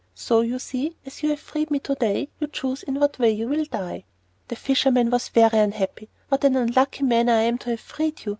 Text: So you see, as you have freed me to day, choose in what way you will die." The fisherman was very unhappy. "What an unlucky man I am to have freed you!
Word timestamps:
So 0.15 0.41
you 0.41 0.57
see, 0.57 0.97
as 1.05 1.21
you 1.21 1.29
have 1.29 1.39
freed 1.39 1.69
me 1.69 1.77
to 1.81 1.93
day, 1.93 2.29
choose 2.51 2.81
in 2.81 2.95
what 2.99 3.19
way 3.19 3.29
you 3.29 3.47
will 3.47 3.65
die." 3.65 4.05
The 4.47 4.55
fisherman 4.55 5.11
was 5.11 5.29
very 5.29 5.59
unhappy. 5.59 6.09
"What 6.29 6.43
an 6.43 6.55
unlucky 6.55 7.03
man 7.03 7.29
I 7.29 7.41
am 7.41 7.59
to 7.59 7.69
have 7.69 7.79
freed 7.81 8.25
you! 8.25 8.29